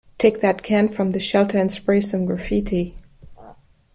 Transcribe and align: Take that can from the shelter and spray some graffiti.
Take 0.17 0.41
that 0.41 0.63
can 0.63 0.89
from 0.89 1.11
the 1.11 1.19
shelter 1.19 1.59
and 1.59 1.71
spray 1.71 2.01
some 2.01 2.25
graffiti. 2.25 2.95